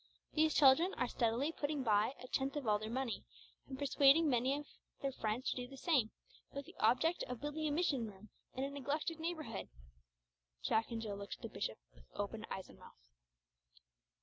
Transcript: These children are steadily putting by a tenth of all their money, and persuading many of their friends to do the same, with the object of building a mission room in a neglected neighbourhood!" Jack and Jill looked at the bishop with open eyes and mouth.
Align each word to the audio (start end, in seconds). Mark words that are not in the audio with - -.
These 0.33 0.55
children 0.55 0.95
are 0.95 1.07
steadily 1.07 1.51
putting 1.51 1.83
by 1.83 2.15
a 2.23 2.27
tenth 2.27 2.55
of 2.55 2.65
all 2.65 2.79
their 2.79 2.89
money, 2.89 3.23
and 3.67 3.77
persuading 3.77 4.27
many 4.27 4.57
of 4.57 4.65
their 5.03 5.11
friends 5.11 5.51
to 5.51 5.55
do 5.55 5.67
the 5.67 5.77
same, 5.77 6.09
with 6.51 6.65
the 6.65 6.75
object 6.79 7.21
of 7.27 7.39
building 7.39 7.67
a 7.67 7.71
mission 7.71 8.07
room 8.07 8.29
in 8.55 8.63
a 8.63 8.71
neglected 8.71 9.19
neighbourhood!" 9.19 9.69
Jack 10.63 10.89
and 10.89 11.03
Jill 11.03 11.17
looked 11.17 11.35
at 11.35 11.41
the 11.43 11.49
bishop 11.49 11.77
with 11.93 12.05
open 12.15 12.47
eyes 12.49 12.67
and 12.67 12.79
mouth. 12.79 12.97